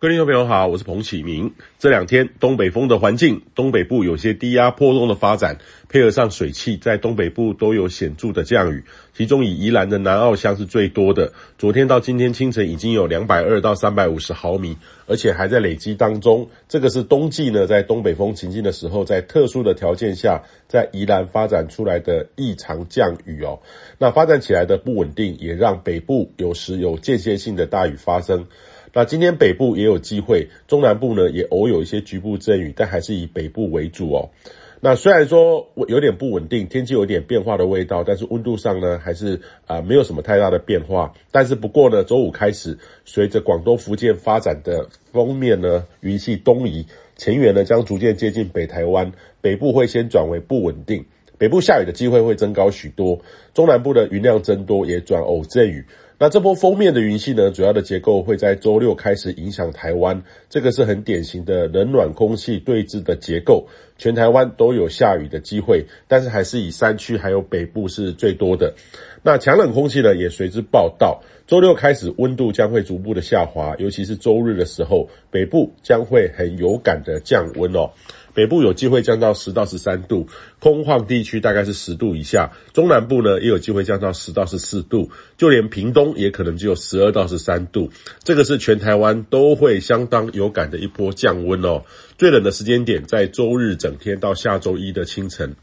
[0.00, 1.54] 各位听众朋友好，我是彭启明。
[1.80, 5.58] 这两天东北风的环境，东北部有些低压波动的发展，
[5.88, 8.84] 配合上水汽，在东北部都有显著的降雨。
[9.12, 14.76] 其中以宜兰的南澳乡是最多的，昨天到今天清晨已经有两百二到三百五十毫米，
[15.08, 16.48] 而且还在累积当中。
[16.68, 23.58] 这个是冬季呢，在东北风情境的时候，在特殊的条件下，在宜兰发展出来的异常降雨哦。
[23.98, 28.46] 那发展起来的不稳定，也让北部有时有间歇性的大雨发生。
[28.92, 34.30] 那今天北部也有机会，中南部呢也偶有一些局部阵雨，但还是以北部为主哦。
[34.80, 41.12] 那虽然说有点不稳定，天气有点变化的味道，但是温度上呢还是啊、没有什么太大的变化。
[41.32, 51.04] 但是不过呢，周五开始，随着广东、福建发展的锋面呢，云系东移，前缘呢将逐渐接近北台湾，北部会先转为不稳定，
[51.38, 53.20] 北部下雨的机会会增高许多，
[53.52, 55.84] 中南部的云量增多，也转偶阵雨。
[56.20, 68.74] 那这波锋面的云系呢，主要的结构会在周六开始影响台湾，这个是很典型的冷暖空气对峙的结构，全台湾都有下雨的机会，但是还是以山区还有北部是最多的。
[69.22, 77.90] 那强冷空气呢也随之报到，周六开始温度将会逐步的下滑，尤其是周日的时候，北部将会很有感的降温哦。
[78.34, 80.28] 北部有机会降到十到十三度，
[80.60, 82.52] 空旷地区大概是十度以下。
[82.72, 87.90] 中南部呢也有机会降到十到十四度，就连屏东也可能只有十二到十三度。
[88.22, 91.82] 这个是全台湾都会相当有感的一波降温哦。
[92.16, 95.54] 最冷的时间点在周日整天到下周一的清晨。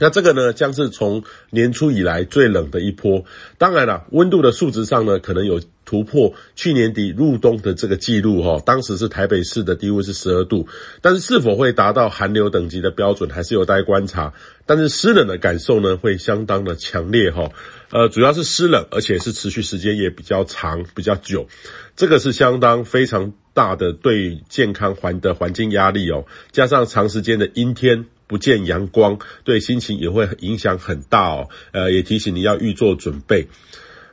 [0.00, 3.24] 那这个呢将是从年初以来最冷的一波。
[3.58, 5.60] 当然了，温度的数值上呢可能有。
[5.82, 10.68] 突破去年底入冬的这个记录哈，当时是台北市的低温是十二度，
[11.00, 14.32] 但是是否会达到寒流等级的标准，还是有待观察。
[14.66, 17.50] 但是湿冷的感受呢，会相当的强烈哈，
[17.90, 21.48] 呃，主要是湿冷，而且是持续时间也比较长、比较久，
[21.96, 26.24] 这个是相当非常大的对健康环的环境压力哦。
[26.52, 31.48] 加上长时间的阴天不见阳光，对心情也会影响很大哦。
[31.72, 33.48] 呃，也提醒你要预做准备。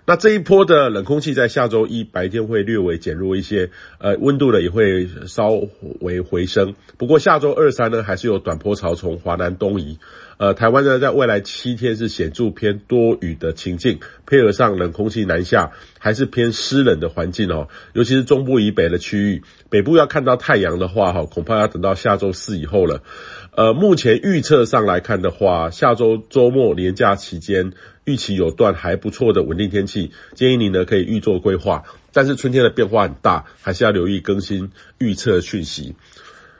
[0.09, 5.49] 那这一波的冷空气在下周一白天会略微减弱一些，呃，温度呢也会稍
[5.99, 6.75] 微回升。
[6.97, 9.99] 不过下周二三呢，还是有短波潮从华南东移。
[10.37, 17.67] 呃，台湾呢在未来七天是显著偏多雨的情境，配合上冷空气南下，还是偏湿冷的环境哦。
[17.91, 23.03] 尤其是中部以北的区域，北部要看到太阳的话，哈，恐怕要等到下周四以后了。
[23.57, 27.73] 呃，目前预测上来看的话，下周周末连假期间，
[28.07, 31.83] 预期有段还不错的稳定天气，建议你呢可以预做规划。
[32.13, 35.93] 但是春天的变化很大，还是要留意更新预测讯息。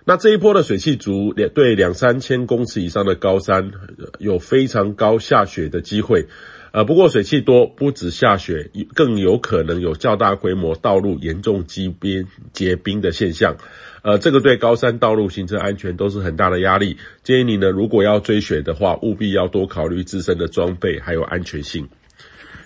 [0.04, 3.72] 那这一波的水汽足，两对两三千公尺以上的高山
[4.20, 6.28] 有非常高下雪的机会。
[6.78, 13.58] 呃，不过水汽多，不止下雪，更有可能有较大规模道路严重积冰结冰的现象。
[14.04, 16.98] 呃，这个对高山道路行车安全都是很大的压力。
[17.24, 21.90] 建议你呢，如果要追雪的话，务必要多考虑自身的装备还有安全性。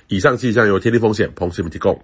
[0.09, 2.03] 以上气象由天地风险彭师傅提供。